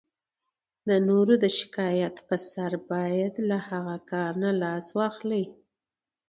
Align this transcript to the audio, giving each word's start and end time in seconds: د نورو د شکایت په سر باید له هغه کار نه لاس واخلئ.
د 0.87 0.89
نورو 1.07 1.33
د 1.43 1.45
شکایت 1.57 2.15
په 2.27 2.35
سر 2.51 2.71
باید 2.91 3.33
له 3.49 3.57
هغه 3.69 3.95
کار 4.11 4.31
نه 4.43 4.51
لاس 4.61 4.85
واخلئ. 4.97 5.43